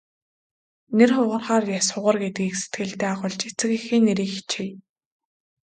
[0.97, 4.75] Нэр хугарахаар яс хугар гэдгийг сэтгэлдээ агуулж эцэг эхийн нэрийг хичээе.